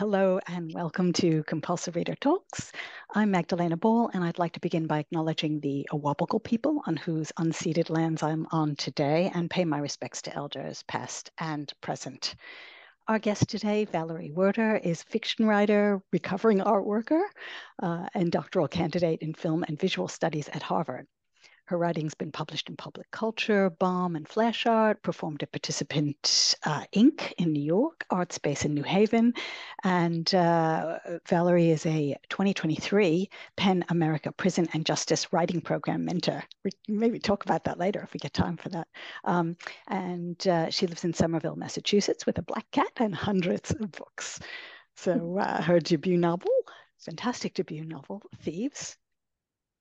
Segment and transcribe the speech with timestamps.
[0.00, 2.72] Hello and welcome to Compulsive Reader Talks.
[3.14, 7.30] I'm Magdalena Ball and I'd like to begin by acknowledging the Awabakal people on whose
[7.38, 12.34] unceded lands I'm on today and pay my respects to elders past and present.
[13.08, 17.22] Our guest today, Valerie Werder, is fiction writer, recovering art worker,
[17.82, 21.08] uh, and doctoral candidate in film and visual studies at Harvard.
[21.70, 26.82] Her writing's been published in Public Culture, Bomb, and Flash Art, performed at Participant uh,
[26.92, 27.32] Inc.
[27.38, 29.34] in New York, Art Space in New Haven.
[29.84, 30.98] And uh,
[31.28, 36.42] Valerie is a 2023 PEN America Prison and Justice Writing Program mentor.
[36.64, 38.88] We maybe talk about that later if we get time for that.
[39.22, 39.56] Um,
[39.86, 44.40] and uh, she lives in Somerville, Massachusetts with a black cat and hundreds of books.
[44.96, 46.50] So uh, her debut novel,
[46.98, 48.96] fantastic debut novel, Thieves,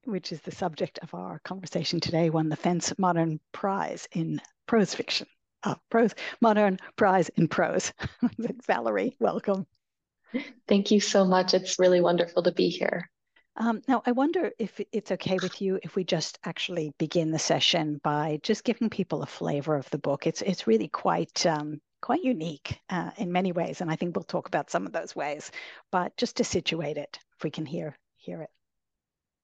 [0.05, 4.93] which is the subject of our conversation today, won the Fence Modern Prize in Prose
[4.93, 5.27] Fiction.
[5.63, 7.91] Uh, prose, Modern Prize in Prose.
[8.65, 9.67] Valerie, welcome.
[10.67, 11.53] Thank you so much.
[11.53, 13.09] It's really wonderful to be here.
[13.57, 17.39] Um, now, I wonder if it's okay with you if we just actually begin the
[17.39, 20.27] session by just giving people a flavor of the book.
[20.27, 24.23] It's it's really quite um, quite unique uh, in many ways, and I think we'll
[24.23, 25.51] talk about some of those ways.
[25.91, 28.49] But just to situate it, if we can hear hear it.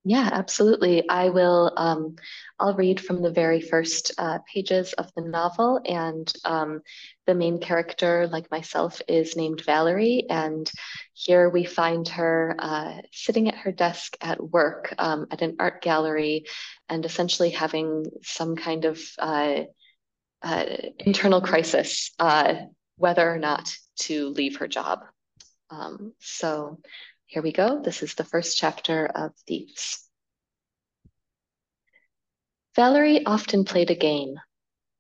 [0.08, 1.10] Yeah, absolutely.
[1.10, 2.16] I will, um,
[2.60, 5.82] I'll read from the very first uh, pages of the novel.
[5.84, 6.82] And um,
[7.26, 10.28] the main character, like myself, is named Valerie.
[10.30, 10.72] And
[11.14, 15.82] here we find her uh, sitting at her desk at work um, at an art
[15.82, 16.46] gallery
[16.88, 19.62] and essentially having some kind of uh,
[20.44, 20.66] uh
[21.00, 22.54] internal crisis, uh,
[22.98, 25.00] whether or not to leave her job.
[25.72, 26.78] Um, so
[27.28, 27.82] here we go.
[27.82, 30.08] This is the first chapter of Thieves.
[32.76, 34.40] Valerie often played a game.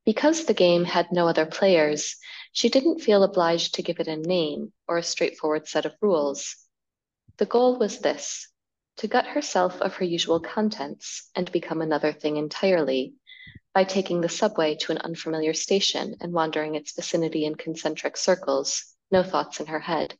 [0.06, 2.16] Because the game had no other players,
[2.52, 6.56] she didn't feel obliged to give it a name or a straightforward set of rules.
[7.38, 8.48] The goal was this
[8.98, 13.16] to gut herself of her usual contents and become another thing entirely
[13.74, 18.96] by taking the subway to an unfamiliar station and wandering its vicinity in concentric circles,
[19.12, 20.18] no thoughts in her head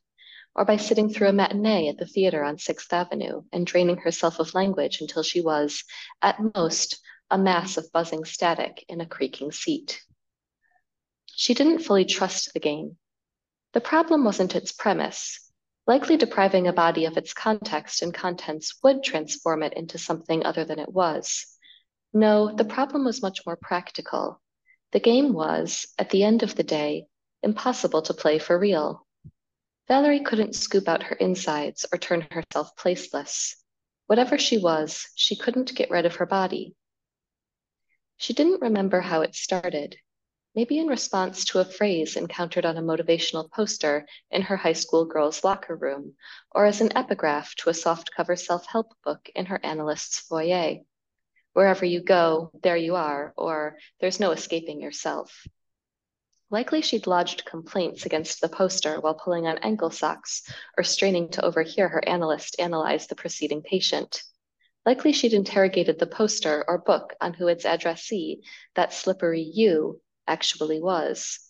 [0.56, 4.40] or by sitting through a matinee at the theater on Sixth Avenue and draining herself
[4.40, 5.84] of language until she was,
[6.22, 6.98] at most,
[7.30, 10.00] a mass of buzzing static in a creaking seat.
[11.26, 12.96] She didn't fully trust the game.
[13.74, 15.40] The problem wasn't its premise.
[15.86, 20.64] Likely depriving a body of its context and contents would transform it into something other
[20.64, 21.46] than it was.
[22.14, 24.40] No, the problem was much more practical.
[24.92, 27.06] The game was, at the end of the day,
[27.42, 29.05] impossible to play for real.
[29.88, 33.54] Valerie couldn't scoop out her insides or turn herself placeless.
[34.06, 36.74] Whatever she was, she couldn't get rid of her body.
[38.16, 39.96] She didn't remember how it started,
[40.56, 45.04] maybe in response to a phrase encountered on a motivational poster in her high school
[45.04, 46.14] girls' locker room,
[46.50, 50.78] or as an epigraph to a softcover self help book in her analyst's foyer.
[51.52, 55.46] Wherever you go, there you are, or there's no escaping yourself.
[56.48, 60.48] Likely she'd lodged complaints against the poster while pulling on ankle socks
[60.78, 64.22] or straining to overhear her analyst analyze the preceding patient.
[64.84, 70.80] Likely she'd interrogated the poster or book on who its addressee, that slippery you, actually
[70.80, 71.40] was.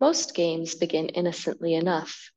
[0.00, 2.32] Most games begin innocently enough.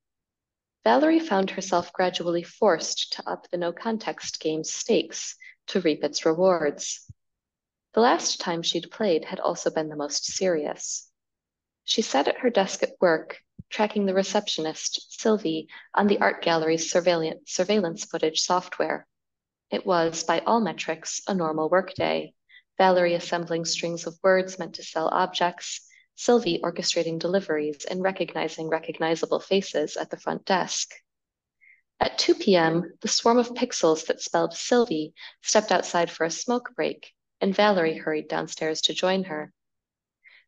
[0.83, 5.35] Valerie found herself gradually forced to up the no context game's stakes
[5.65, 7.11] to reap its rewards.
[7.93, 11.09] The last time she'd played had also been the most serious.
[11.87, 13.37] She sat at her desk at work,
[13.69, 19.07] tracking the receptionist, Sylvie, on the art gallery's surveillance, footage software.
[19.69, 22.33] It was, by all metrics, a normal workday.
[22.79, 29.39] Valerie assembling strings of words meant to sell objects, Sylvie orchestrating deliveries and recognizing recognizable
[29.39, 30.91] faces at the front desk.
[31.99, 35.13] At 2 p.m., the swarm of pixels that spelled Sylvie
[35.43, 39.53] stepped outside for a smoke break, and Valerie hurried downstairs to join her.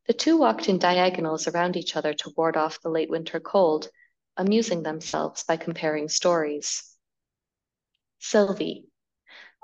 [0.08, 3.90] The two walked in diagonals around each other to ward off the late winter cold,
[4.38, 6.96] amusing themselves by comparing stories.
[8.18, 8.86] Sylvie.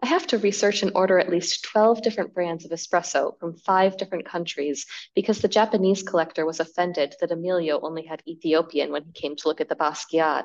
[0.02, 3.96] I have to research and order at least 12 different brands of espresso from five
[3.96, 9.12] different countries because the Japanese collector was offended that Emilio only had Ethiopian when he
[9.12, 10.44] came to look at the Basquiat.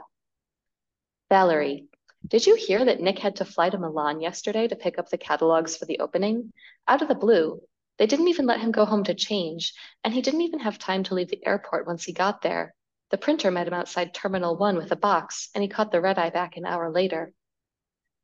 [1.28, 1.90] Valerie,
[2.26, 5.18] did you hear that Nick had to fly to Milan yesterday to pick up the
[5.18, 6.54] catalogs for the opening?
[6.88, 7.62] Out of the blue,
[8.00, 9.74] they didn't even let him go home to change,
[10.04, 12.74] and he didn't even have time to leave the airport once he got there.
[13.12, 16.18] The printer met him outside Terminal 1 with a box, and he caught the red
[16.18, 17.34] eye back an hour later.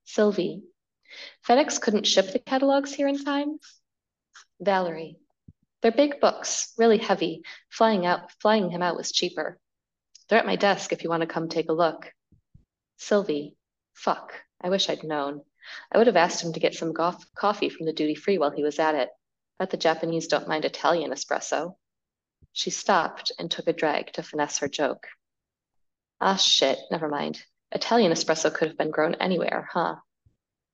[0.05, 0.63] Sylvie.
[1.45, 3.59] FedEx couldn't ship the catalogs here in time?
[4.61, 5.17] Valerie.
[5.81, 7.43] They're big books, really heavy.
[7.69, 9.59] Flying out, flying him out was cheaper.
[10.29, 12.11] They're at my desk if you want to come take a look.
[12.97, 13.57] Sylvie,
[13.93, 14.31] fuck,
[14.61, 15.41] I wish I'd known.
[15.91, 18.63] I would have asked him to get some coffee from the duty free while he
[18.63, 19.09] was at it.
[19.59, 21.75] Bet the Japanese don't mind Italian espresso.
[22.51, 25.07] She stopped and took a drag to finesse her joke.
[26.19, 27.43] Ah, shit, never mind.
[27.71, 29.95] Italian espresso could have been grown anywhere, huh?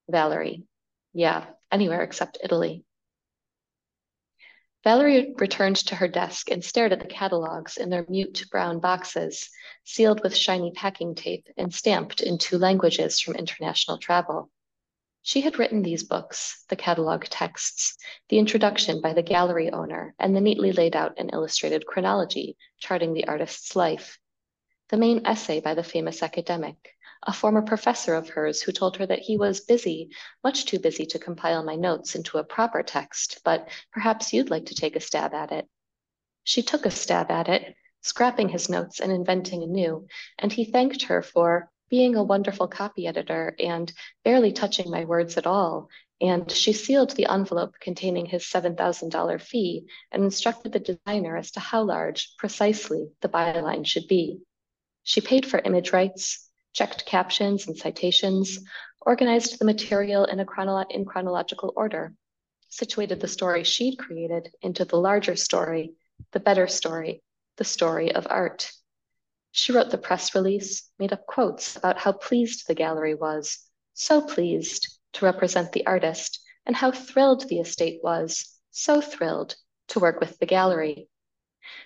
[0.10, 0.64] Valerie,
[1.14, 2.84] yeah, anywhere except Italy.
[4.84, 9.50] Valerie returned to her desk and stared at the catalogs in their mute brown boxes,
[9.84, 14.50] sealed with shiny packing tape and stamped in two languages from international travel.
[15.24, 17.96] She had written these books, the catalog texts,
[18.30, 23.14] the introduction by the gallery owner, and the neatly laid out and illustrated chronology charting
[23.14, 24.20] the artist's life,
[24.90, 29.06] the main essay by the famous academic, a former professor of hers who told her
[29.06, 30.10] that he was busy,
[30.44, 34.66] much too busy to compile my notes into a proper text, but perhaps you'd like
[34.66, 35.68] to take a stab at it.
[36.44, 40.08] She took a stab at it, scrapping his notes and inventing anew,
[40.40, 43.92] and he thanked her for being a wonderful copy editor and
[44.24, 45.90] barely touching my words at all.
[46.22, 51.60] And she sealed the envelope containing his $7,000 fee and instructed the designer as to
[51.60, 54.40] how large, precisely, the byline should be.
[55.04, 58.60] She paid for image rights, checked captions and citations,
[59.02, 62.14] organized the material in, chronolo in chronological order,
[62.70, 65.94] situated the story she'd created into the larger story,
[66.32, 67.22] the better story,
[67.58, 68.72] the story of art.
[69.52, 73.60] She wrote the press release, made up quotes about how pleased the gallery was,
[73.94, 79.56] so pleased to represent the artist, and how thrilled the estate was, so thrilled
[79.90, 81.10] to work with the gallery.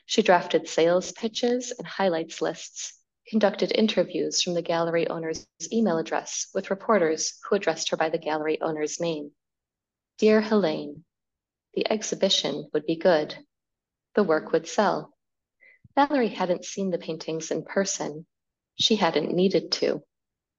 [0.05, 6.47] She drafted sales pitches and highlights lists conducted interviews from the gallery owner's email address
[6.53, 9.31] with reporters who addressed her by the gallery owner's name.
[10.19, 11.03] Dear Helene,
[11.73, 13.35] the exhibition would be good.
[14.13, 15.14] The work would sell.
[15.95, 18.25] Valerie hadn't seen the paintings in person.
[18.75, 20.03] She hadn't needed to.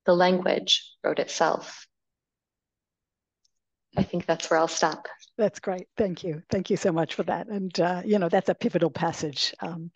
[0.06, 1.86] The language wrote itself.
[3.96, 5.06] I think that's where I'll stop.
[5.38, 5.88] That's great.
[5.96, 6.42] Thank you.
[6.50, 7.48] Thank you so much for that.
[7.48, 9.54] And uh, you know, that's a pivotal passage.
[9.60, 9.90] Um,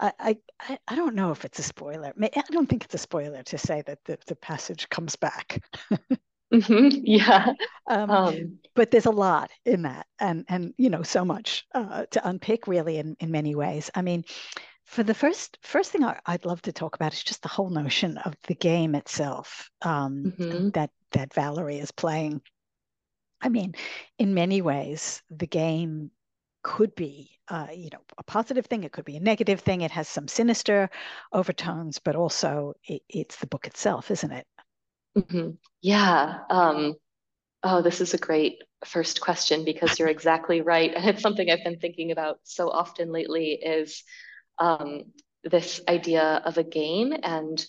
[0.00, 2.12] I, I I don't know if it's a spoiler.
[2.20, 5.62] I don't think it's a spoiler to say that the, the passage comes back.
[6.52, 6.88] mm-hmm.
[7.04, 7.52] Yeah.
[7.88, 12.06] Um, um, but there's a lot in that, and and you know, so much uh,
[12.10, 13.90] to unpick really in in many ways.
[13.94, 14.24] I mean.
[14.92, 17.70] For the first first thing I, would love to talk about is just the whole
[17.70, 20.68] notion of the game itself um, mm-hmm.
[20.70, 22.42] that that Valerie is playing
[23.42, 23.74] I mean,
[24.18, 26.10] in many ways, the game
[26.62, 28.84] could be, uh, you know, a positive thing.
[28.84, 29.80] It could be a negative thing.
[29.80, 30.88] It has some sinister
[31.32, 34.46] overtones, but also it, it's the book itself, isn't it?
[35.18, 35.50] Mm-hmm.
[35.82, 36.38] Yeah.
[36.48, 36.94] Um,
[37.64, 41.64] oh, this is a great first question because you're exactly right, and it's something I've
[41.64, 43.54] been thinking about so often lately.
[43.54, 44.04] Is
[44.58, 45.04] um,
[45.44, 47.64] this idea of a game and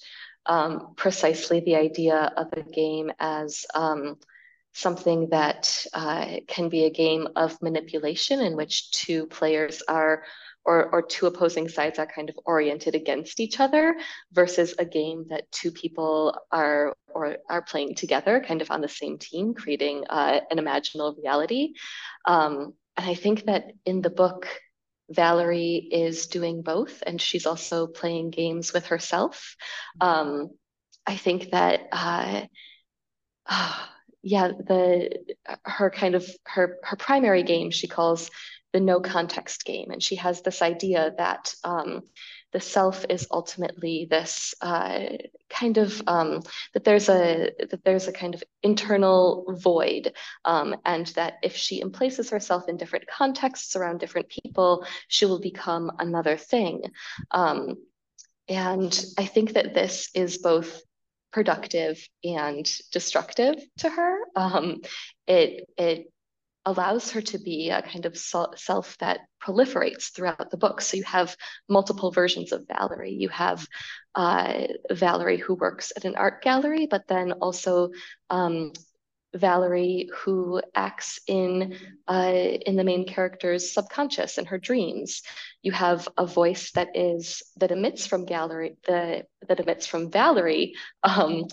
[0.45, 4.17] um, precisely the idea of a game as um,
[4.73, 10.23] something that uh, can be a game of manipulation in which two players are
[10.65, 13.95] or, or two opposing sides are kind of oriented against each other
[14.31, 18.87] versus a game that two people are or are playing together kind of on the
[18.87, 21.73] same team creating uh, an imaginal reality.
[22.25, 24.47] Um, and i think that in the book
[25.09, 29.55] valerie is doing both and she's also playing games with herself.
[30.01, 30.49] Um,
[31.05, 32.41] i think that uh,
[34.23, 35.09] yeah, the
[35.65, 38.29] her kind of her her primary game she calls
[38.71, 42.03] the no context game, and she has this idea that um,
[42.53, 44.99] the self is ultimately this uh,
[45.49, 46.41] kind of um,
[46.73, 50.13] that there's a that there's a kind of internal void,
[50.45, 55.39] um, and that if she emplaces herself in different contexts around different people, she will
[55.39, 56.83] become another thing.
[57.31, 57.75] Um,
[58.47, 60.81] and I think that this is both
[61.31, 64.19] productive and destructive to her.
[64.35, 64.81] Um,
[65.27, 66.13] it it
[66.65, 70.81] allows her to be a kind of self that proliferates throughout the book.
[70.81, 71.35] So you have
[71.67, 73.13] multiple versions of Valerie.
[73.13, 73.67] You have
[74.15, 77.89] uh, Valerie who works at an art gallery, but then also
[78.29, 78.71] um,
[79.35, 81.75] Valerie who acts in
[82.07, 85.23] uh, in the main character's subconscious and her dreams.
[85.63, 90.75] You have a voice that is that emits from gallery the that emits from Valerie,
[91.03, 91.45] um,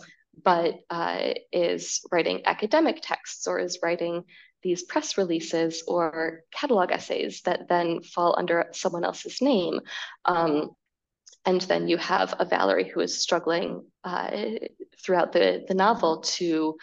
[0.45, 4.25] but uh, is writing academic texts or is writing
[4.63, 9.81] these press releases or catalog essays that then fall under someone else's name.
[10.25, 10.71] Um,
[11.47, 14.31] and then you have a Valerie who is struggling uh,
[15.03, 16.77] throughout the, the novel to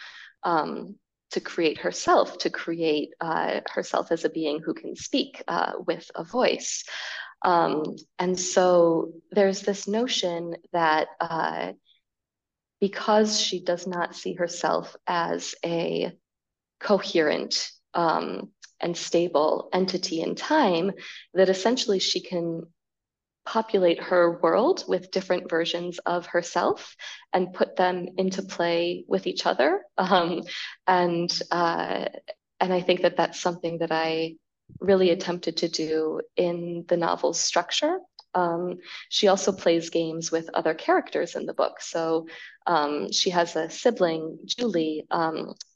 [0.44, 0.96] um,
[1.32, 6.10] to create herself, to create uh, herself as a being who can speak uh, with
[6.16, 6.86] a voice.
[7.42, 11.74] Um, and so there's this notion that uh,
[12.80, 16.14] because she does not see herself as a
[16.80, 20.92] coherent um, and stable entity in time,
[21.34, 22.64] that essentially she can
[23.46, 26.96] populate her world with different versions of herself
[27.32, 29.84] and put them into play with each other.
[29.98, 30.44] Um,
[30.86, 32.06] and uh,
[32.60, 34.36] and I think that that's something that I
[34.80, 38.00] really attempted to do in the novel's structure.
[38.34, 38.80] Um,
[39.10, 41.82] she also plays games with other characters in the book.
[41.82, 42.28] So
[42.66, 45.06] um, she has a sibling, Julie,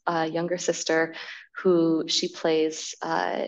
[0.06, 1.14] a younger sister,
[1.56, 3.44] who she plays uh,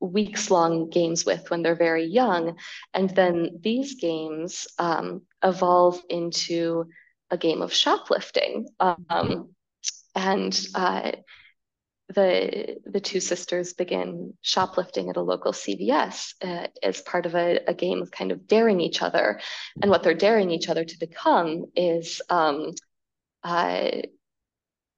[0.00, 2.58] weeks long games with when they're very young.
[2.94, 6.86] And then these games um, evolve into
[7.30, 8.68] a game of shoplifting.
[8.80, 9.50] Um,
[10.14, 11.12] and uh,
[12.08, 17.58] the the two sisters begin shoplifting at a local CVS uh, as part of a,
[17.66, 19.40] a, game of kind of daring each other,
[19.82, 22.70] and what they're daring each other to become is um,
[23.42, 23.90] uh,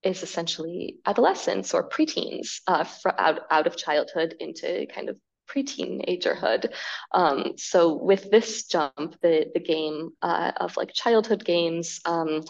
[0.03, 2.85] is essentially adolescence or preteens uh,
[3.19, 6.73] out out of childhood into kind of pre-teenagerhood.
[7.13, 12.45] Um, so with this jump, the the game uh, of like childhood games, um,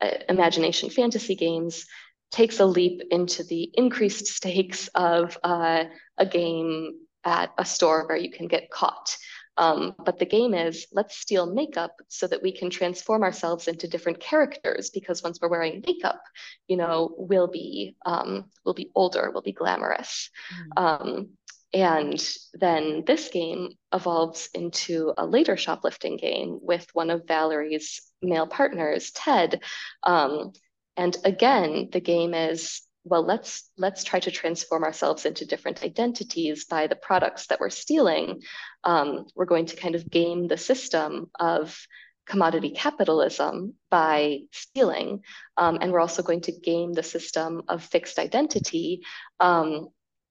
[0.00, 1.86] uh, imagination fantasy games
[2.30, 5.84] takes a leap into the increased stakes of uh,
[6.18, 9.16] a game at a store where you can get caught.
[9.56, 13.88] Um, but the game is let's steal makeup so that we can transform ourselves into
[13.88, 16.22] different characters because once we're wearing makeup,
[16.68, 20.30] you know, we'll be um, we'll be older, we'll be glamorous.
[20.76, 20.82] Mm.
[20.82, 21.28] Um,
[21.72, 28.46] and then this game evolves into a later shoplifting game with one of Valerie's male
[28.46, 29.62] partners, Ted.
[30.02, 30.52] Um,
[30.96, 36.64] and again, the game is well, let's let's try to transform ourselves into different identities
[36.64, 38.42] by the products that we're stealing.
[38.82, 41.86] Um, we're going to kind of game the system of
[42.26, 45.22] commodity capitalism by stealing,
[45.56, 49.02] um, and we're also going to game the system of fixed identity.
[49.38, 49.88] Um,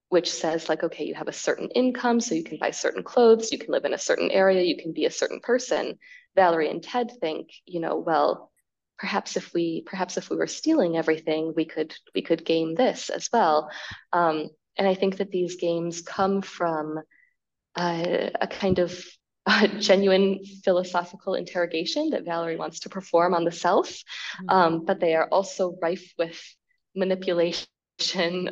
[0.09, 3.51] which says like okay you have a certain income so you can buy certain clothes
[3.51, 5.97] you can live in a certain area you can be a certain person
[6.35, 8.51] valerie and ted think you know well
[8.97, 13.09] perhaps if we perhaps if we were stealing everything, we could we could game this
[13.09, 13.69] as well.
[14.13, 16.99] Um, and I think that these games come from
[17.75, 19.03] uh, a kind of
[19.79, 24.49] genuine philosophical interrogation that Valerie wants to perform on the self, mm-hmm.
[24.49, 26.41] um, but they are also rife with
[26.95, 27.67] manipulation,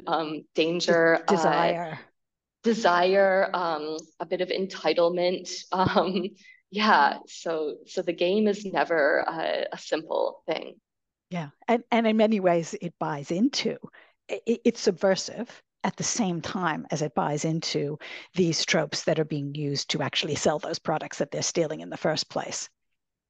[0.07, 1.93] um, danger, desire.
[1.93, 1.97] Uh,
[2.63, 6.29] desire, um, a bit of entitlement, um,
[6.73, 10.73] yeah so so the game is never a, a simple thing
[11.29, 13.77] yeah and and in many ways it buys into
[14.27, 17.99] it, it's subversive at the same time as it buys into
[18.33, 21.91] these tropes that are being used to actually sell those products that they're stealing in
[21.91, 22.69] the first place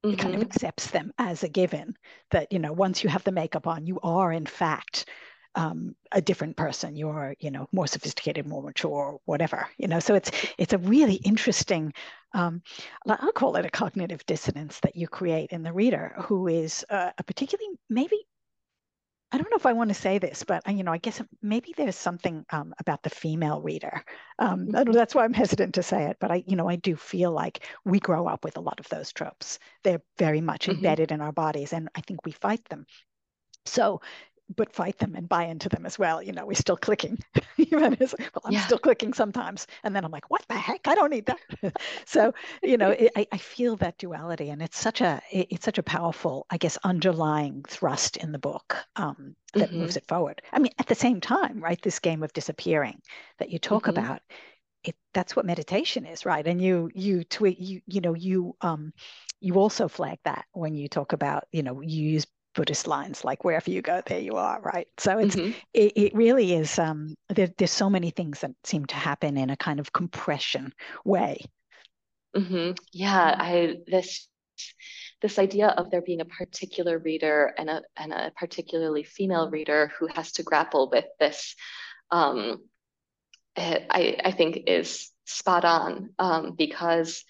[0.02, 0.14] mm-hmm.
[0.14, 0.50] it kind of mm-hmm.
[0.50, 1.94] accepts them as a given
[2.30, 5.06] that you know once you have the makeup on you are in fact
[5.54, 10.14] um, a different person you're you know more sophisticated more mature whatever you know so
[10.14, 11.92] it's it's a really interesting
[12.32, 12.62] um,
[13.06, 17.10] i'll call it a cognitive dissonance that you create in the reader who is uh,
[17.18, 18.16] a particularly maybe
[19.34, 21.20] I don't know if I want to say this, but uh, you know, I guess
[21.42, 24.04] maybe there's something um, about the female reader.
[24.38, 24.92] Um, mm-hmm.
[24.92, 26.18] That's why I'm hesitant to say it.
[26.20, 28.88] But I, you know, I do feel like we grow up with a lot of
[28.90, 29.58] those tropes.
[29.82, 30.76] They're very much mm-hmm.
[30.76, 32.86] embedded in our bodies, and I think we fight them.
[33.66, 34.02] So
[34.54, 36.22] but fight them and buy into them as well.
[36.22, 37.18] You know, we're still clicking.
[37.74, 38.66] Well, I'm yeah.
[38.66, 40.86] still clicking sometimes, and then I'm like, what the heck?
[40.86, 41.76] I don't need that.
[42.04, 42.32] so,
[42.62, 45.78] you know, it, I, I feel that duality, and it's such a it, it's such
[45.78, 49.80] a powerful, I guess, underlying thrust in the book um, that mm-hmm.
[49.80, 50.42] moves it forward.
[50.52, 51.80] I mean, at the same time, right?
[51.82, 53.00] This game of disappearing
[53.38, 53.98] that you talk mm-hmm.
[53.98, 54.20] about.
[54.84, 56.46] It, that's what meditation is, right?
[56.46, 58.92] And you you tweet you you know you um
[59.40, 63.44] you also flag that when you talk about you know you use Buddhist lines, like
[63.44, 64.88] wherever you go, there you are, right?
[64.98, 65.52] So it's mm-hmm.
[65.72, 66.78] it, it, really is.
[66.78, 70.72] Um, there, there's so many things that seem to happen in a kind of compression
[71.04, 71.40] way.
[72.36, 72.72] Mm-hmm.
[72.92, 74.28] Yeah, I this
[75.20, 79.92] this idea of there being a particular reader and a and a particularly female reader
[79.98, 81.54] who has to grapple with this,
[82.10, 82.58] um,
[83.56, 87.24] I I think is spot on um, because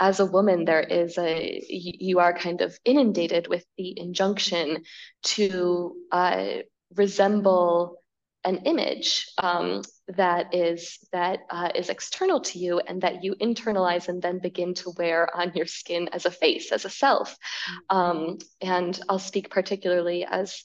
[0.00, 4.84] as a woman, there is a, you are kind of inundated with the injunction
[5.22, 6.46] to uh,
[6.94, 8.00] resemble
[8.44, 9.82] an image um,
[10.16, 14.72] that is that uh, is external to you and that you internalize and then begin
[14.72, 17.32] to wear on your skin as a face, as a self.
[17.32, 17.96] Mm-hmm.
[17.96, 20.62] Um, and I'll speak particularly as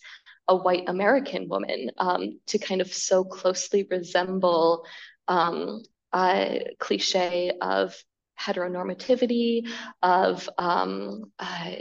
[0.48, 4.86] a white American woman um, to kind of so closely resemble
[5.28, 5.82] um,
[6.13, 7.96] a cliche of
[8.40, 9.68] heteronormativity,
[10.02, 11.72] of um, uh,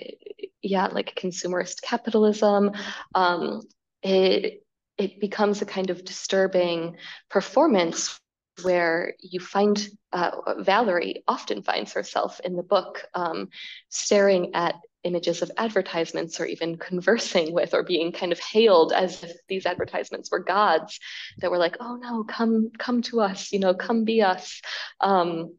[0.63, 2.73] yeah, like consumerist capitalism.
[3.15, 3.63] Um,
[4.03, 4.65] it
[4.99, 6.97] it becomes a kind of disturbing
[7.31, 8.19] performance
[8.63, 13.49] where you find uh, Valerie often finds herself in the book um,
[13.89, 19.25] staring at images of advertisements or even conversing with or being kind of hailed as
[19.25, 21.01] if these advertisements were gods
[21.39, 24.61] that were like oh no come come to us you know come be us
[25.01, 25.55] um,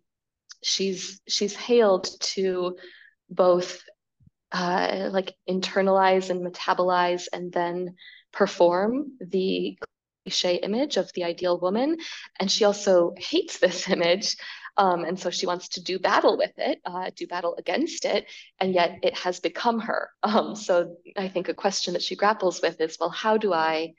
[0.63, 2.77] she's she's hailed to
[3.29, 3.82] both
[4.51, 7.96] uh, like internalize and metabolize and then
[8.32, 9.77] perform the
[10.25, 11.98] cliche image of the ideal woman
[12.39, 14.36] and she also hates this image
[14.77, 18.25] um, and so she wants to do battle with it, uh, do battle against it,
[18.60, 20.10] and yet it has become her.
[20.24, 23.93] Um, so I think a question that she grapples with is, well, how do I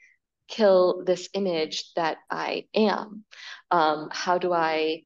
[0.48, 3.24] kill this image that I am?
[3.70, 5.04] Um, how do I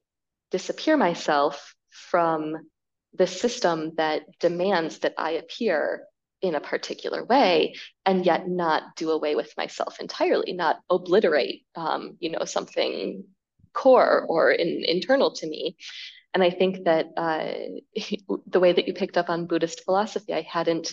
[0.50, 2.57] disappear myself from
[3.14, 6.05] the system that demands that I appear
[6.40, 7.75] in a particular way
[8.07, 13.25] and yet not do away with myself entirely not obliterate um, you know something
[13.78, 15.76] core or in, internal to me.
[16.35, 17.52] And I think that uh,
[18.47, 20.93] the way that you picked up on Buddhist philosophy, I hadn't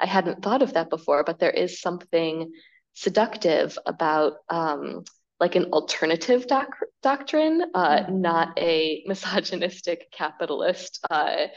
[0.00, 2.52] I hadn't thought of that before, but there is something
[2.94, 5.04] seductive about um,
[5.42, 8.20] like an alternative doc- doctrine, uh, mm-hmm.
[8.20, 11.48] not a misogynistic capitalist uh,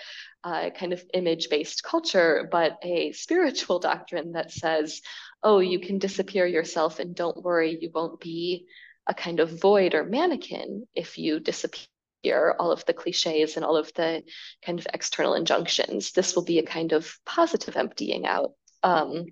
[0.44, 5.02] uh, kind of image based culture, but a spiritual doctrine that says,
[5.44, 8.66] oh, you can disappear yourself and don't worry, you won't be
[9.06, 13.78] a kind of void or mannequin if you disappear all of the cliches and all
[13.78, 14.24] of the
[14.66, 16.12] kind of external injunctions.
[16.12, 18.54] This will be a kind of positive emptying out.
[18.82, 19.28] Um,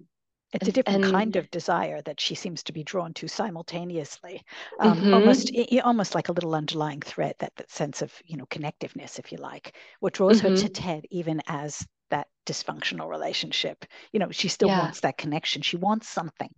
[0.53, 4.43] it's a different and, kind of desire that she seems to be drawn to simultaneously,
[4.79, 5.13] um, mm-hmm.
[5.13, 5.51] almost
[5.83, 9.37] almost like a little underlying thread, that, that sense of you know connectiveness, if you
[9.37, 10.49] like, what draws mm-hmm.
[10.49, 10.73] her to mm-hmm.
[10.73, 13.85] Ted, even as that dysfunctional relationship.
[14.11, 14.79] You know, she still yeah.
[14.79, 15.61] wants that connection.
[15.61, 16.51] She wants something.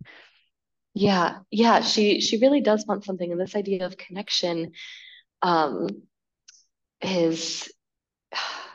[0.94, 4.72] Yeah, yeah, she she really does want something, and this idea of connection
[5.42, 5.88] um,
[7.02, 7.70] is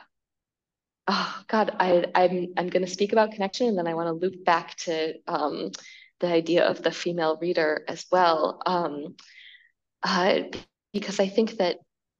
[1.08, 4.26] oh God, I I'm I'm going to speak about connection, and then I want to
[4.26, 5.70] loop back to um,
[6.20, 9.16] the idea of the female reader as well, um,
[10.02, 10.40] uh,
[10.92, 11.78] because I think that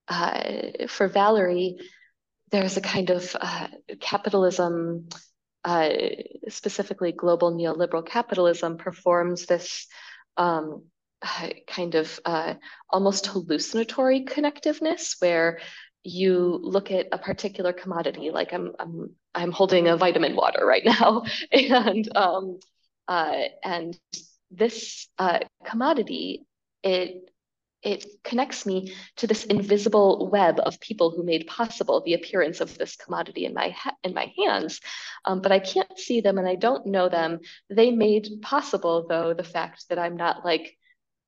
[0.09, 1.79] uh, for Valerie,
[2.51, 3.69] there's a kind of uh,
[4.01, 5.09] capitalism
[5.65, 5.91] uh,
[6.49, 9.87] specifically global neoliberal capitalism, performs this
[10.37, 10.83] um,
[11.67, 12.55] kind of uh,
[12.91, 15.61] almost hallucinatory connectiveness where
[16.05, 20.85] you look at a particular commodity, like I'm, I'm, I'm holding a vitamin water right
[20.85, 22.59] now, and um,
[23.09, 23.99] uh, and
[24.51, 26.45] this uh, commodity,
[26.83, 27.29] it
[27.83, 32.79] it connects me to this invisible web of people who made possible the appearance of
[32.79, 34.81] this commodity in my in my hands.
[35.25, 37.41] Um, but i can't see them and i don't know them.
[37.71, 40.77] They made possible though the fact that i'm not like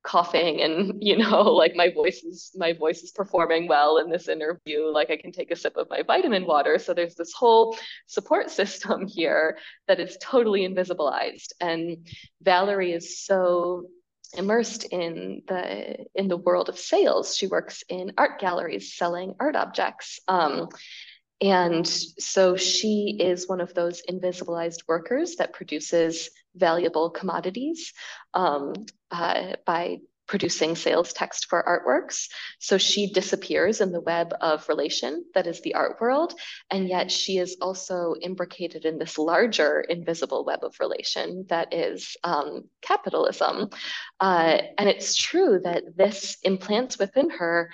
[0.04, 4.28] coughing and you know like my voice is my voice is performing well in this
[4.28, 7.76] interview like i can take a sip of my vitamin water so there's this whole
[8.06, 9.56] support system here
[9.88, 12.06] that is totally invisibilized and
[12.42, 13.88] valerie is so
[14.36, 17.36] immersed in the in the world of sales.
[17.36, 20.20] She works in art galleries selling art objects.
[20.28, 20.68] Um,
[21.40, 27.92] and so she is one of those invisibilized workers that produces valuable commodities
[28.34, 28.72] um,
[29.10, 32.28] uh, by producing sales text for artworks.
[32.58, 36.34] So she disappears in the web of relation that is the art world.
[36.70, 42.16] And yet she is also imbricated in this larger invisible web of relation that is
[42.24, 43.68] um, capitalism.
[44.18, 47.70] Uh, and it's true that this implants within her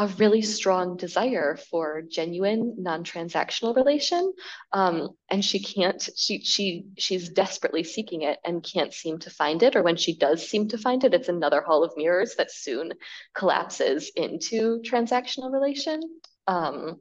[0.00, 4.32] a really strong desire for genuine non-transactional relation
[4.72, 9.62] um, and she can't she she she's desperately seeking it and can't seem to find
[9.62, 12.50] it or when she does seem to find it it's another hall of mirrors that
[12.50, 12.90] soon
[13.34, 16.00] collapses into transactional relation
[16.46, 16.98] um,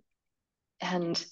[0.82, 1.26] and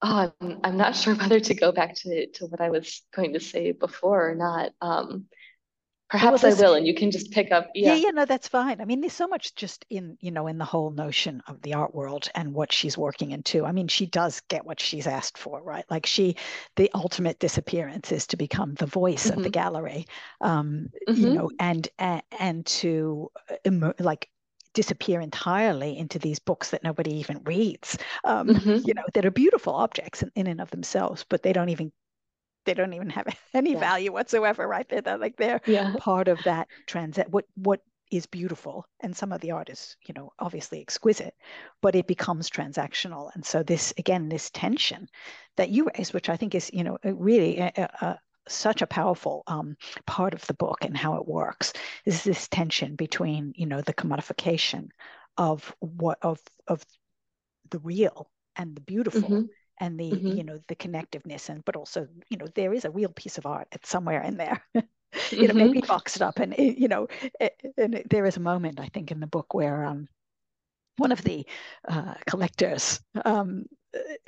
[0.00, 3.34] oh, I'm, I'm not sure whether to go back to, to what I was going
[3.34, 4.72] to say before or not.
[4.80, 5.26] Um,
[6.08, 7.68] Perhaps well, I will, and you can just pick up.
[7.74, 7.94] Yeah.
[7.94, 8.80] yeah, yeah, no, that's fine.
[8.80, 11.74] I mean, there's so much just in you know in the whole notion of the
[11.74, 13.64] art world and what she's working into.
[13.64, 15.84] I mean, she does get what she's asked for, right?
[15.90, 16.36] Like she,
[16.76, 19.38] the ultimate disappearance is to become the voice mm-hmm.
[19.38, 19.60] of the mm-hmm.
[19.60, 20.06] gallery,
[20.40, 21.20] um, mm-hmm.
[21.20, 23.32] you know, and and, and to
[23.66, 24.28] uh, like
[24.74, 28.86] disappear entirely into these books that nobody even reads um, mm-hmm.
[28.86, 31.90] you know that are beautiful objects in, in and of themselves but they don't even
[32.66, 33.80] they don't even have any yeah.
[33.80, 34.88] value whatsoever, right?
[34.88, 35.94] They're, they're like they're yeah.
[35.98, 37.30] part of that transit.
[37.30, 41.34] What what is beautiful and some of the art is you know obviously exquisite
[41.82, 45.08] but it becomes transactional and so this again this tension
[45.56, 48.16] that you raise which i think is you know really a, a,
[48.48, 49.76] such a powerful um,
[50.06, 51.72] part of the book and how it works
[52.04, 54.88] is this tension between you know the commodification
[55.36, 56.84] of what of of
[57.70, 59.46] the real and the beautiful mm-hmm.
[59.80, 60.28] And the mm-hmm.
[60.28, 63.46] you know the connectiveness and but also you know there is a real piece of
[63.46, 64.82] art at somewhere in there you
[65.48, 65.58] know mm-hmm.
[65.58, 67.06] maybe boxed up and you know
[67.76, 70.08] and there is a moment i think in the book where um
[70.98, 71.46] one of the
[71.88, 73.66] uh, collectors um,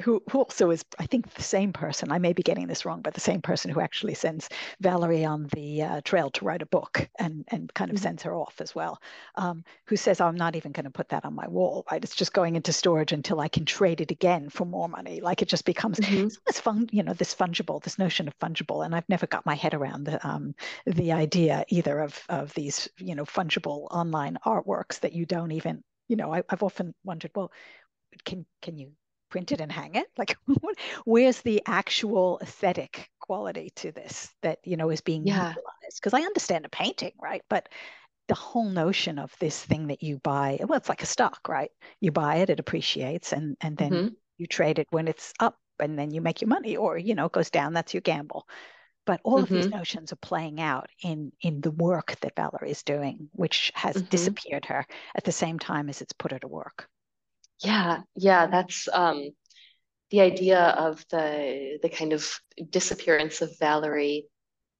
[0.02, 2.12] who, who also is, I think, the same person.
[2.12, 4.48] I may be getting this wrong, but the same person who actually sends
[4.80, 8.02] Valerie on the uh, trail to write a book and and kind of mm-hmm.
[8.02, 9.00] sends her off as well.
[9.36, 11.84] Um, who says, oh, "I'm not even going to put that on my wall.
[11.90, 12.02] Right?
[12.02, 15.20] It's just going into storage until I can trade it again for more money.
[15.20, 16.28] Like it just becomes mm-hmm.
[16.46, 18.84] this fun, you know, this fungible, this notion of fungible.
[18.84, 20.54] And I've never got my head around the um,
[20.86, 25.82] the idea either of of these, you know, fungible online artworks that you don't even
[26.08, 27.52] you know I, have often wondered well
[28.24, 28.92] can can you
[29.30, 30.36] print it and hang it like
[31.04, 35.48] where's the actual aesthetic quality to this that you know is being yeah.
[35.48, 37.68] utilized because i understand a painting right but
[38.28, 41.70] the whole notion of this thing that you buy well it's like a stock right
[42.00, 44.14] you buy it it appreciates and and then mm-hmm.
[44.36, 47.26] you trade it when it's up and then you make your money or you know
[47.26, 48.46] it goes down that's your gamble
[49.06, 49.44] but all mm-hmm.
[49.44, 49.78] of these mm-hmm.
[49.78, 54.08] notions are playing out in in the work that valerie is doing which has mm-hmm.
[54.08, 56.88] disappeared her at the same time as it's put her to work
[57.60, 59.30] yeah, yeah, that's um,
[60.10, 62.30] the idea of the the kind of
[62.70, 64.26] disappearance of Valerie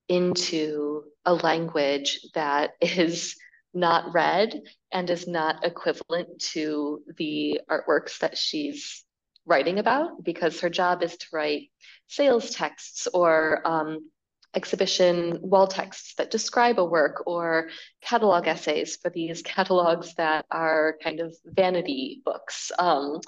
[0.08, 3.36] into a language that is
[3.74, 4.62] not read
[4.92, 9.04] and is not equivalent to the artworks that she's
[9.44, 11.70] writing about because her job is to write
[12.06, 14.10] sales texts or um,
[14.54, 17.68] exhibition wall texts that describe a work or
[18.00, 22.72] catalog essays for these catalogs that are kind of vanity books.
[22.78, 23.20] Um,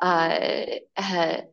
[0.00, 0.64] uh,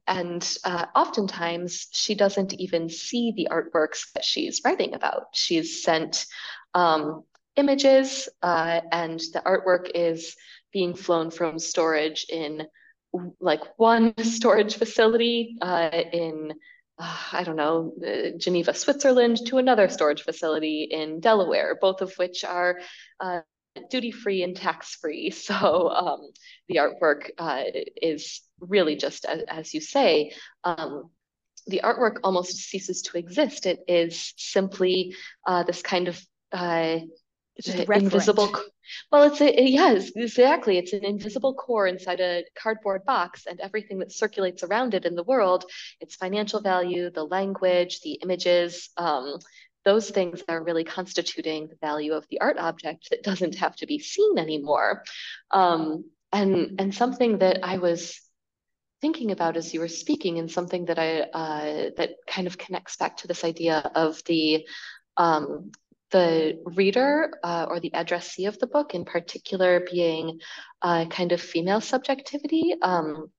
[0.08, 5.28] and uh, oftentimes she doesn't even see the artworks that she's writing about.
[5.34, 6.26] She's sent
[6.74, 7.24] um,
[7.56, 10.36] images uh, and the artwork is
[10.74, 12.68] being flown from storage in
[13.40, 16.56] like one storage facility uh, in uh,
[17.02, 22.44] I don't know, uh, Geneva, Switzerland to another storage facility in Delaware, both of which
[22.44, 22.80] are
[23.20, 23.42] uh,
[23.90, 25.32] duty free and tax free.
[25.36, 26.32] So um,
[26.68, 27.64] the artwork uh,
[28.02, 30.34] is really just as, as you say.
[30.64, 31.10] Um,
[31.68, 33.66] the artwork almost ceases to exist.
[33.66, 36.22] It is simply uh, this kind of
[37.70, 38.50] uh, invisible
[39.12, 40.78] well, it's a, yes, exactly.
[40.78, 45.16] It's an invisible core inside a cardboard box, and everything that circulates around it in
[45.16, 45.66] the world,
[46.00, 49.38] its financial value, the language, the images, um,
[49.84, 53.88] those things are really constituting the value of the art object that doesn't have to
[53.88, 55.04] be seen anymore.
[55.50, 58.22] Um, and and something that I was
[59.02, 62.96] thinking about as you were speaking, and something that I uh, that kind of connects
[62.98, 64.66] back to this idea of the
[65.18, 65.72] um,
[66.12, 70.40] the reader uh, or the addressee of the book, in particular being
[70.82, 73.32] uh, kind of female subjectivity, um,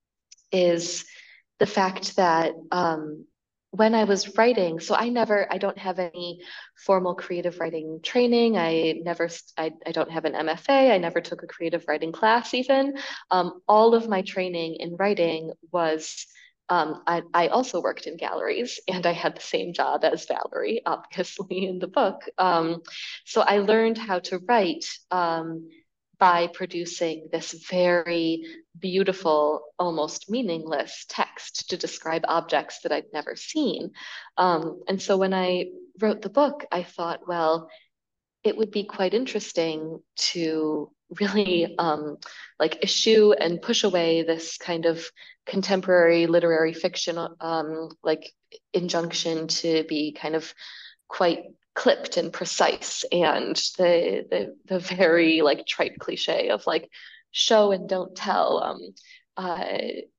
[0.50, 1.04] is
[1.58, 3.26] the fact that um,
[3.70, 6.40] when I was writing, so I never, I don't have any
[6.76, 8.58] formal creative writing training.
[8.58, 10.92] I never, I, I don't have an MFA.
[10.92, 12.98] I never took a creative writing class even.
[13.30, 16.26] Um, all of my training in writing was
[16.72, 20.80] um, I, I, also worked in galleries and I had the same job as Valerie,
[20.87, 22.22] obviously, in the book.
[22.38, 22.80] Um,
[23.26, 25.68] so I learned how to write um,
[26.18, 28.46] by producing this very
[28.78, 33.90] beautiful, almost meaningless text to describe objects that I'd never seen.
[34.38, 35.66] Um, and so when I
[36.00, 37.68] wrote the book, I thought, well,
[38.44, 40.00] it would be quite interesting
[40.32, 42.16] to really um,
[42.59, 45.05] like eschew and push away this kind of
[45.46, 48.33] contemporary literary fiction um, like
[48.72, 50.53] injunction to be kind of
[51.09, 51.44] quite
[51.75, 56.88] clipped and precise and the the, the very like trite cliche of like
[57.31, 58.62] show and don't tell.
[58.62, 58.81] Um,
[59.35, 59.64] uh,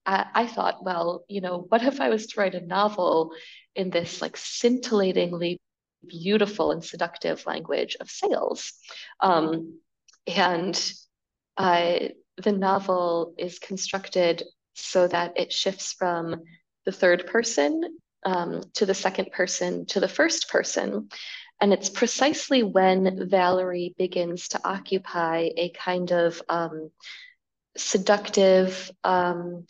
[0.06, 3.30] I, I thought well you know what if i was to write a novel
[3.76, 5.60] in this like scintillatingly
[6.08, 8.74] beautiful and seductive language of sales?
[9.20, 9.80] Um,
[10.28, 10.94] and
[11.58, 12.00] uh,
[12.38, 16.42] the novel is constructed so that it shifts from
[16.86, 21.10] the third person um, to the second person to the first person.
[21.62, 26.90] And it's precisely when Valerie begins to occupy a kind of um,
[27.78, 29.66] seductive, um,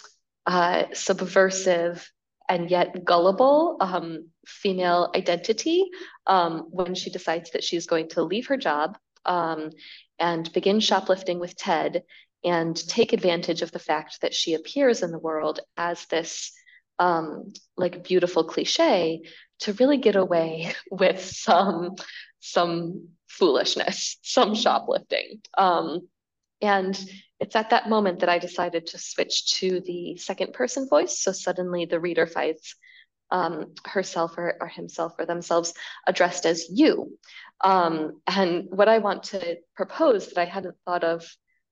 [0.46, 2.10] uh, subversive,
[2.50, 5.86] and yet gullible um, female identity
[6.28, 9.70] um, when she decides that she's going to leave her job um,
[10.24, 12.04] and begin shoplifting with Ted
[12.46, 16.54] and take advantage of the fact that she appears in the world as this
[16.98, 19.24] um, like beautiful cliche
[19.60, 21.96] to really get away with some
[22.40, 25.42] some foolishness, some shoplifting.
[25.58, 26.08] Um,
[26.62, 26.98] and
[27.42, 31.20] it's at that moment that I decided to switch to the second person voice.
[31.20, 32.76] So suddenly the reader finds
[33.34, 35.74] um, herself or, or, himself or themselves
[36.08, 37.18] addressed as you.
[37.62, 41.26] Um, and what I want to propose that I hadn't thought of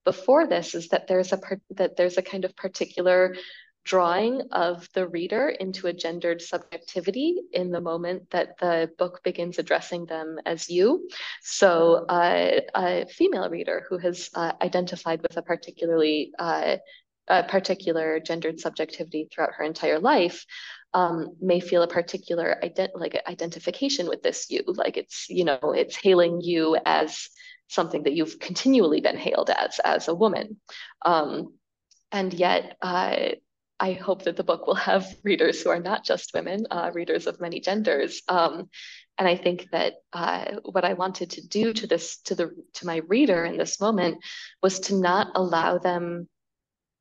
[0.06, 3.36] before this is that there's a part, that there's a kind of particular
[3.84, 9.58] drawing of the reader into a gendered subjectivity in the moment that the book begins
[9.58, 11.10] addressing them as you.
[11.42, 16.78] So uh, a female reader who has uh, identified with a particularly uh,
[17.28, 20.46] a particular gendered subjectivity throughout her entire life
[20.94, 25.60] um, may feel a particular ident- like identification with this you, like it's you know
[25.76, 27.30] it's hailing you as
[27.68, 30.60] something that you've continually been hailed as as a woman.
[31.06, 31.54] Um,
[32.12, 33.30] and yet, uh,
[33.80, 37.26] I hope that the book will have readers who are not just women, uh, readers
[37.26, 38.22] of many genders.
[38.28, 38.70] Um,
[39.18, 42.86] and I think that uh, what I wanted to do to this, to the, to
[42.86, 44.18] my reader in this moment,
[44.62, 46.28] was to not allow them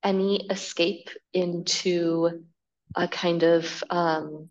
[0.02, 2.44] any escape into
[2.94, 4.50] a kind of um,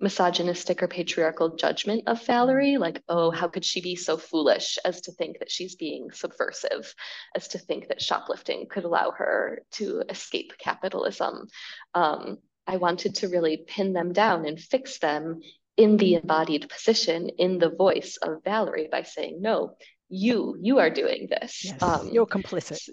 [0.00, 5.00] misogynistic or patriarchal judgment of Valerie, like, oh, how could she be so foolish as
[5.02, 6.94] to think that she's being subversive,
[7.34, 11.48] as to think that shoplifting could allow her to escape capitalism.
[11.94, 15.40] Um, I wanted to really pin them down and fix them
[15.76, 19.76] in the embodied position, in the voice of Valerie by saying, no,
[20.08, 21.64] you, you are doing this.
[21.64, 22.88] Yes, um, you're complicit.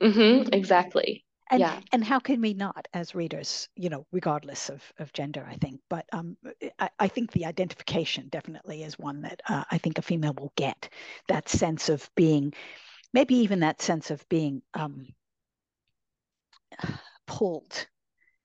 [0.00, 1.23] Mm-hmm, exactly.
[1.50, 1.80] And, yeah.
[1.92, 5.80] and how can we not as readers, you know, regardless of, of gender, I think,
[5.90, 6.36] but um,
[6.78, 10.52] I, I think the identification definitely is one that uh, I think a female will
[10.56, 10.88] get
[11.28, 12.54] that sense of being,
[13.12, 15.08] maybe even that sense of being um,
[17.26, 17.86] pulled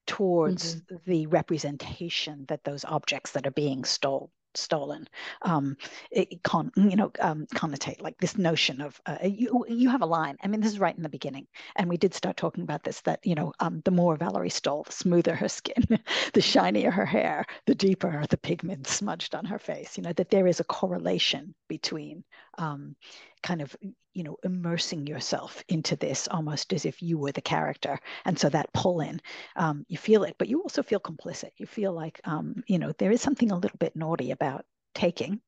[0.05, 0.95] towards mm-hmm.
[1.05, 5.07] the representation that those objects that are being stole stolen
[5.43, 5.77] um
[6.11, 10.05] it con you know um connotate like this notion of uh, you you have a
[10.05, 12.83] line i mean this is right in the beginning and we did start talking about
[12.83, 15.83] this that you know um the more valerie stole the smoother her skin
[16.33, 20.29] the shinier her hair the deeper the pigment smudged on her face you know that
[20.29, 22.23] there is a correlation between
[22.59, 22.95] um
[23.41, 23.75] kind of
[24.13, 28.49] you know immersing yourself into this almost as if you were the character and so
[28.49, 29.19] that pull in
[29.55, 32.91] um, you feel it but you also feel complicit you feel like um, you know
[32.97, 35.39] there is something a little bit naughty about taking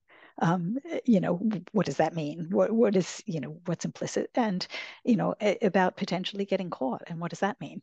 [0.41, 1.41] um, you know
[1.73, 4.67] what does that mean what, what is you know what's implicit and
[5.03, 7.81] you know about potentially getting caught and what does that mean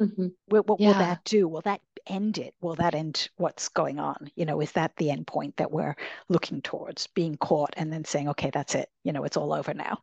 [0.00, 0.28] Mm-hmm.
[0.46, 0.88] What, what yeah.
[0.88, 1.48] will that do?
[1.48, 2.54] Will that end it?
[2.60, 4.30] Will that end what's going on?
[4.34, 5.96] You know, is that the end point that we're
[6.28, 7.06] looking towards?
[7.08, 8.88] Being caught and then saying, okay, that's it.
[9.04, 10.02] You know, it's all over now.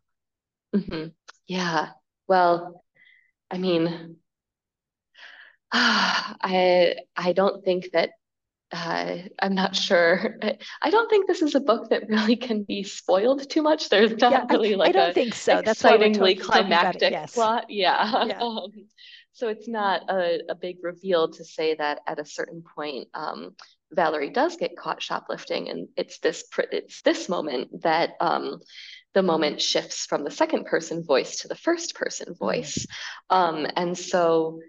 [0.75, 1.09] Mm-hmm.
[1.47, 1.89] Yeah.
[2.27, 2.83] Well,
[3.49, 4.17] I mean,
[5.71, 8.11] I I don't think that
[8.71, 10.37] uh, I'm not sure.
[10.81, 13.89] I don't think this is a book that really can be spoiled too much.
[13.89, 15.61] There's not yeah, really I, like I don't think so.
[15.63, 17.33] That's excitingly talking, climactic yes.
[17.33, 17.65] plot.
[17.69, 18.25] Yeah.
[18.25, 18.39] yeah.
[18.45, 18.71] Um,
[19.35, 23.53] so it's not a, a big reveal to say that at a certain point, um,
[23.91, 28.59] Valerie does get caught shoplifting, and it's this it's this moment that um,
[29.13, 32.39] the moment shifts from the second person voice to the first person mm.
[32.39, 32.87] voice,
[33.29, 34.61] um, and so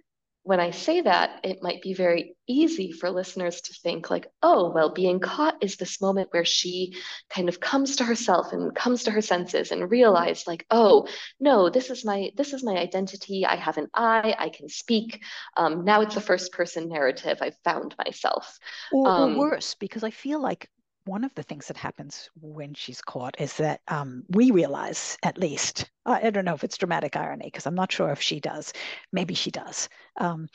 [0.47, 4.71] when I say that, it might be very easy for listeners to think, like, oh,
[4.71, 6.95] well, being caught is this moment where she
[7.29, 11.09] kind of comes to herself and comes to her senses and realize, like, oh,
[11.41, 13.45] no, this is my this is my identity.
[13.45, 14.37] I have an eye.
[14.39, 15.21] I can speak.
[15.57, 17.39] Um, now it's a first person narrative.
[17.41, 18.57] I've found myself.
[18.93, 20.71] Or, um, or worse, because I feel like
[21.07, 25.39] one of the things that happens when she's caught is that um, we realize, at
[25.39, 28.73] least, I don't know if it's dramatic irony, because I'm not sure if she does,
[29.13, 30.49] maybe she does, um,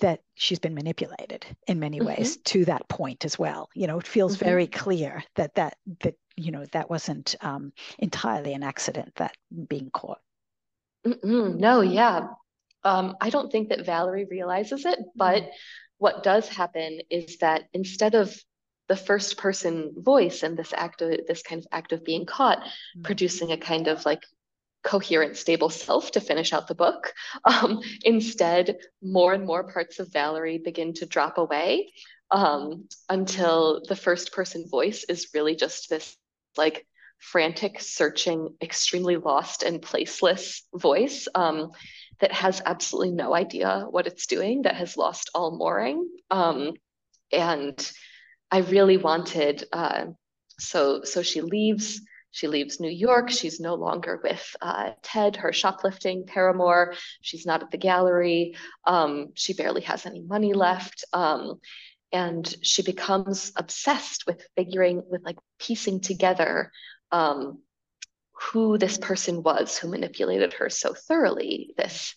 [0.00, 2.08] that she's been manipulated in many mm-hmm.
[2.08, 3.68] ways to that point as well.
[3.74, 4.44] You know, it feels mm-hmm.
[4.44, 9.36] very clear that that that you know that wasn't um, entirely an accident that
[9.68, 10.20] being caught.
[11.06, 12.28] Mm-mm, no, yeah,
[12.84, 15.50] um, I don't think that Valerie realizes it, but mm-hmm.
[15.98, 18.34] what does happen is that instead of
[18.90, 22.58] the first person voice and this act of this kind of act of being caught
[22.58, 23.04] mm.
[23.04, 24.24] producing a kind of like
[24.82, 30.12] coherent stable self to finish out the book um, instead more and more parts of
[30.12, 31.92] valerie begin to drop away
[32.32, 36.16] um, until the first person voice is really just this
[36.56, 36.84] like
[37.18, 41.70] frantic searching extremely lost and placeless voice um,
[42.18, 46.72] that has absolutely no idea what it's doing that has lost all mooring um,
[47.30, 47.92] and
[48.50, 49.64] I really wanted.
[49.72, 50.06] Uh,
[50.58, 52.00] so so she leaves
[52.32, 53.30] she leaves New York.
[53.30, 56.94] She's no longer with uh, Ted, her shoplifting paramour.
[57.22, 58.56] She's not at the gallery.
[58.86, 61.04] Um, she barely has any money left.
[61.12, 61.60] Um,
[62.12, 66.70] and she becomes obsessed with figuring, with like piecing together
[67.10, 67.62] um,
[68.32, 72.14] who this person was who manipulated her so thoroughly, this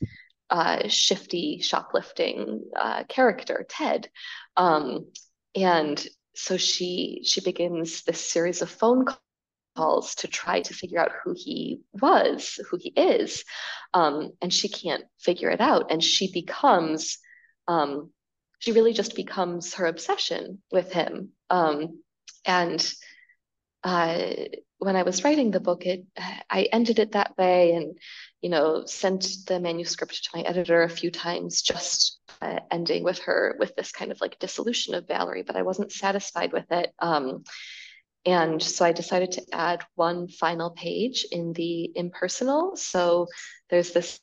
[0.50, 4.10] uh, shifty shoplifting uh, character, Ted.
[4.56, 5.08] Um,
[5.56, 6.04] and
[6.36, 9.06] so she she begins this series of phone
[9.76, 13.44] calls to try to figure out who he was, who he is,
[13.94, 17.18] um, and she can't figure it out, and she becomes,
[17.68, 18.12] um,
[18.60, 22.00] she really just becomes her obsession with him, um,
[22.46, 22.94] and
[23.84, 24.32] uh,
[24.78, 26.06] when I was writing the book, it
[26.50, 27.98] I ended it that way, and
[28.42, 33.20] you know sent the manuscript to my editor a few times, just uh, ending with
[33.20, 36.92] her with this kind of like dissolution of Valerie, but I wasn't satisfied with it.
[37.00, 37.44] Um,
[38.26, 42.76] and so I decided to add one final page in the impersonal.
[42.76, 43.28] So
[43.70, 44.20] there's this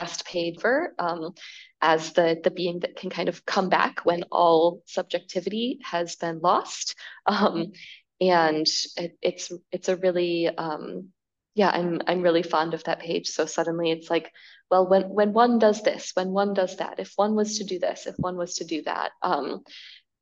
[0.00, 1.34] last page for um,
[1.80, 6.40] as the the being that can kind of come back when all subjectivity has been
[6.40, 6.94] lost
[7.26, 7.72] um,
[8.20, 11.08] and it, it's it's a really um,
[11.54, 14.30] yeah i'm i'm really fond of that page so suddenly it's like
[14.72, 17.78] well when when one does this when one does that if one was to do
[17.78, 19.62] this if one was to do that um,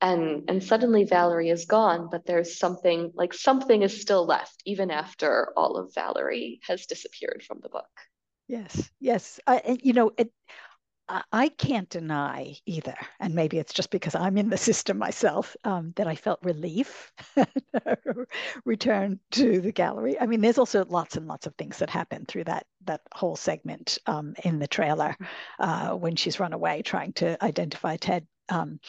[0.03, 4.91] and and suddenly valerie is gone but there's something like something is still left even
[4.91, 7.89] after all of valerie has disappeared from the book
[8.51, 9.39] Yes, yes.
[9.47, 10.33] I, you know, it,
[11.33, 15.93] I can't deny either, and maybe it's just because I'm in the system myself um,
[15.97, 17.13] that I felt relief
[18.65, 20.19] return to the gallery.
[20.21, 23.37] I mean, there's also lots and lots of things that happen through that that whole
[23.37, 25.17] segment um, in the trailer
[25.59, 28.27] uh, when she's run away trying to identify Ted.
[28.49, 28.81] Um,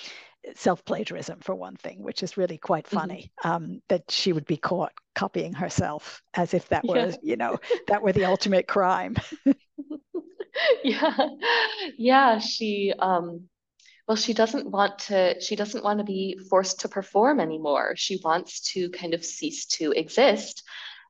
[0.56, 2.98] self plagiarism for one thing, which is really quite mm-hmm.
[2.98, 3.32] funny.
[3.44, 3.52] Mm-hmm.
[3.52, 7.12] Um, that she would be caught copying herself as if that yeah.
[7.22, 9.16] you know, that were the ultimate crime.
[10.84, 11.28] yeah,
[11.98, 12.40] yeah.
[12.40, 13.50] She, um,
[14.08, 15.40] well, she doesn't want to.
[15.42, 17.94] She doesn't want to be forced to perform anymore.
[17.96, 20.64] She wants to kind of cease to exist,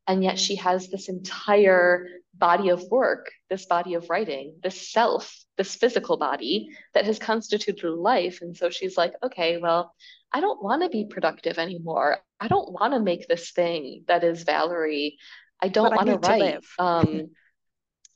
[0.07, 5.35] and yet she has this entire body of work, this body of writing, this self,
[5.57, 8.39] this physical body that has constituted life.
[8.41, 9.93] And so she's like, okay, well,
[10.31, 12.19] I don't want to be productive anymore.
[12.39, 15.17] I don't want to make this thing that is Valerie.
[15.59, 16.59] I don't want to write.
[16.79, 17.31] um,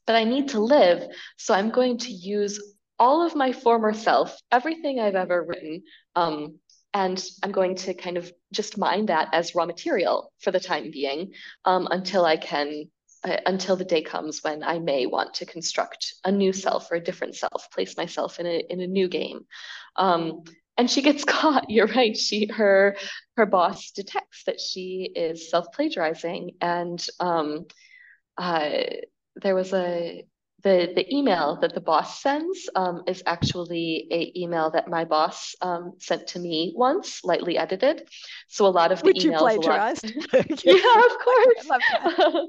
[0.06, 1.08] but I need to live.
[1.38, 2.62] So I'm going to use
[2.98, 5.84] all of my former self, everything I've ever written,
[6.16, 6.60] um,
[6.94, 10.92] and I'm going to kind of just mine that as raw material for the time
[10.92, 11.34] being
[11.66, 12.86] um, until I can,
[13.26, 16.96] uh, until the day comes when I may want to construct a new self or
[16.96, 19.46] a different self, place myself in a in a new game.
[19.98, 20.44] Um,
[20.78, 21.70] and she gets caught.
[21.70, 22.16] You're right.
[22.16, 22.96] She her
[23.36, 27.66] her boss detects that she is self plagiarizing, and um,
[28.38, 28.84] uh,
[29.42, 30.26] there was a
[30.64, 35.56] the, the email that the boss sends um, is actually a email that my boss
[35.62, 38.08] um, sent to me once, lightly edited.
[38.48, 40.06] So a lot of the Which emails, you plagiarized.
[40.64, 42.48] yeah, of course.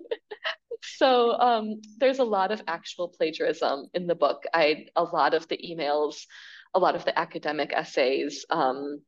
[0.81, 4.45] so um, there's a lot of actual plagiarism in the book.
[4.55, 6.25] I a lot of the emails,
[6.73, 9.03] a lot of the academic essays, um,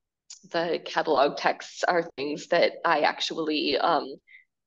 [0.53, 4.17] the catalog texts are things that I actually um,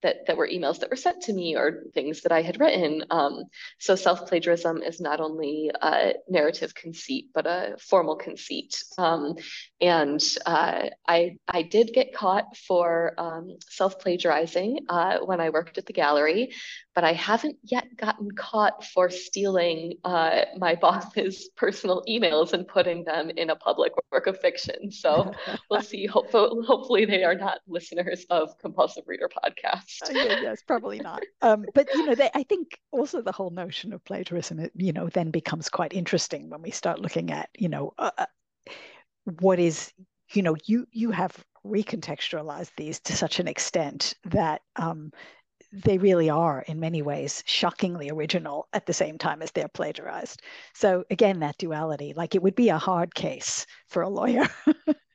[0.03, 3.05] that, that were emails that were sent to me or things that I had written.
[3.09, 3.43] Um,
[3.79, 8.83] so self plagiarism is not only a narrative conceit, but a formal conceit.
[8.97, 9.35] Um,
[9.79, 15.77] and uh, I, I did get caught for um, self plagiarizing uh, when I worked
[15.77, 16.53] at the gallery,
[16.93, 23.03] but I haven't yet gotten caught for stealing uh, my boss's personal emails and putting
[23.03, 24.91] them in a public work of fiction.
[24.91, 25.31] So
[25.69, 26.05] we'll see.
[26.05, 30.03] Hopefully, hopefully they are not listeners of Compulsive Reader podcast.
[30.03, 31.23] uh, yeah, yes, probably not.
[31.41, 34.91] Um, but you know, they, I think also the whole notion of plagiarism, it, you
[34.91, 38.25] know, then becomes quite interesting when we start looking at, you know, uh, uh
[39.39, 39.93] what is,
[40.33, 45.11] you know, you you have recontextualized these to such an extent that um,
[45.71, 50.41] they really are in many ways shockingly original at the same time as they're plagiarized.
[50.73, 54.47] So again that duality like it would be a hard case for a lawyer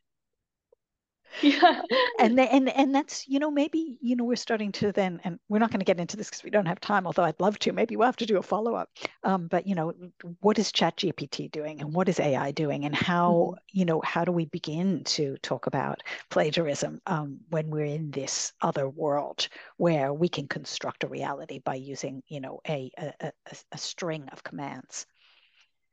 [1.43, 1.82] yeah.
[2.18, 5.39] And they, and and that's you know maybe you know we're starting to then and
[5.49, 7.59] we're not going to get into this because we don't have time although i'd love
[7.59, 8.89] to maybe we'll have to do a follow-up.
[9.24, 9.93] Um, but you know
[10.41, 13.78] what is chat gpt doing and what is ai doing and how mm-hmm.
[13.78, 18.53] you know how do we begin to talk about plagiarism um, when we're in this
[18.62, 23.32] other world where we can construct a reality by using you know a a, a,
[23.72, 25.07] a string of commands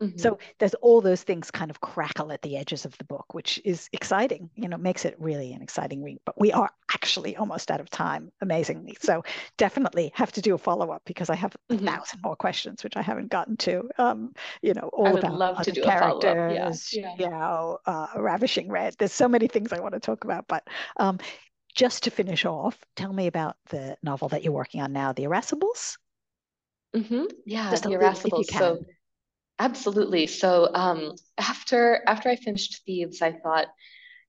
[0.04, 0.18] Mm-hmm.
[0.18, 3.62] So there's all those things kind of crackle at the edges of the book, which
[3.64, 6.20] is exciting, you know, makes it really an exciting read.
[6.26, 8.97] But we are actually almost out of time, amazingly.
[8.99, 9.24] So
[9.58, 11.86] definitely have to do a follow-up because I have a mm-hmm.
[11.86, 13.89] thousand more questions, which I haven't gotten to.
[13.97, 17.16] Um, you know, all about love to do characters, yeah.
[17.18, 17.26] yeah.
[17.26, 18.95] you know, uh, Ravishing Red.
[18.99, 20.47] There's so many things I want to talk about.
[20.47, 21.20] But um,
[21.74, 25.24] just to finish off, tell me about the novel that you're working on now, The
[25.24, 25.97] Irascibles.
[26.95, 27.24] Mm-hmm.
[27.45, 28.45] Yeah, Just The Irascibles.
[28.45, 28.86] So
[29.60, 30.28] Absolutely.
[30.28, 33.68] So um, after after I finished Thieves, I thought,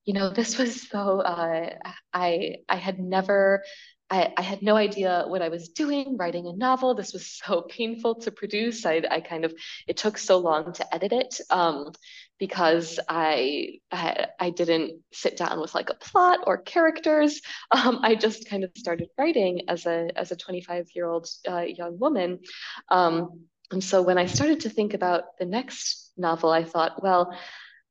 [0.04, 1.70] you know, this was so uh,
[2.12, 3.62] I I had never
[4.10, 6.94] I, I, had no idea what I was doing writing a novel.
[6.94, 8.84] This was so painful to produce.
[8.84, 9.54] I, I kind of
[9.86, 11.92] it took so long to edit it um,
[12.38, 17.40] because I, I, I didn't sit down with like a plot or characters.
[17.70, 21.62] Um, I just kind of started writing as a as a 25 year old uh,
[21.62, 22.40] young woman.
[22.88, 27.36] Um, and so when I started to think about the next novel, I thought, well,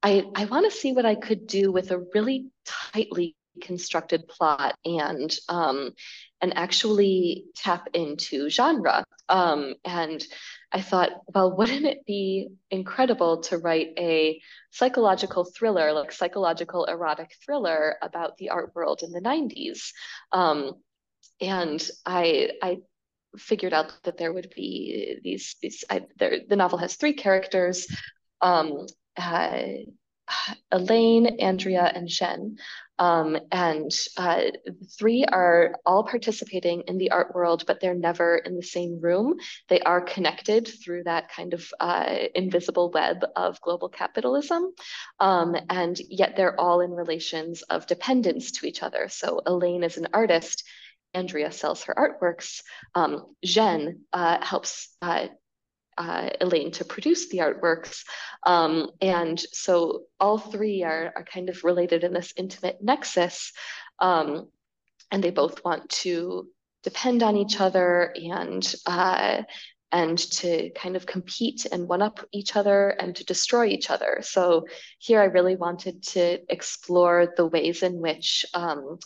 [0.02, 4.76] I, I want to see what I could do with a really tightly constructed plot
[4.84, 5.92] and um,
[6.42, 9.06] and actually tap into genre.
[9.30, 10.24] Um, and
[10.72, 17.32] I thought, well, wouldn't it be incredible to write a psychological thriller, like psychological erotic
[17.46, 19.92] thriller about the art world in the 90s?
[20.32, 20.74] Um,
[21.40, 22.80] and I I
[23.38, 27.88] figured out that there would be these these I, there, the novel has three characters
[28.42, 28.86] um,
[29.18, 29.62] uh,
[30.72, 32.58] Elaine, Andrea, and Jen.
[33.00, 34.44] Um, and uh,
[34.98, 39.36] three are all participating in the art world, but they're never in the same room.
[39.68, 44.72] They are connected through that kind of uh, invisible web of global capitalism.
[45.20, 49.10] Um, and yet they're all in relations of dependence to each other.
[49.10, 50.64] So Elaine is an artist
[51.14, 52.61] Andrea sells her artworks.
[52.95, 55.28] Um, Jen uh, helps uh,
[55.97, 58.03] uh, Elaine to produce the artworks.
[58.45, 63.53] Um, and so all three are, are kind of related in this intimate nexus.
[63.99, 64.49] Um,
[65.11, 66.47] and they both want to
[66.84, 69.43] depend on each other and uh,
[69.91, 74.20] and to kind of compete and one up each other and to destroy each other.
[74.22, 74.66] So
[74.97, 78.97] here I really wanted to explore the ways in which um,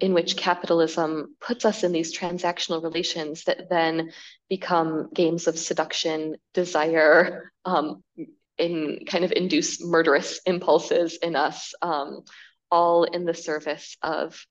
[0.00, 4.12] in which capitalism puts us in these transactional relations that then
[4.50, 8.02] become games of seduction, desire, um,
[8.58, 12.22] in kind of induce murderous impulses in us, um,
[12.70, 14.44] all in the service of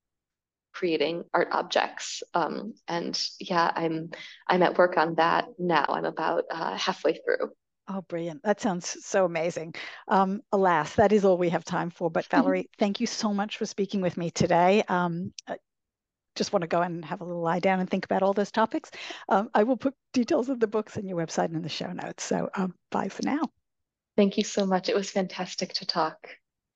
[0.73, 2.23] creating art objects.
[2.33, 4.09] Um, and yeah, I'm
[4.47, 5.85] I'm at work on that now.
[5.87, 7.51] I'm about uh, halfway through.
[7.93, 8.41] Oh, brilliant.
[8.43, 9.75] That sounds so amazing.
[10.07, 12.09] Um, alas, that is all we have time for.
[12.09, 14.83] But Valerie, thank you so much for speaking with me today.
[14.87, 15.33] Um,
[16.35, 18.51] just want to go and have a little lie down and think about all those
[18.51, 18.91] topics.
[19.27, 21.91] Um, I will put details of the books in your website and in the show
[21.91, 22.23] notes.
[22.23, 23.41] So um, bye for now.
[24.15, 24.87] Thank you so much.
[24.87, 26.29] It was fantastic to talk.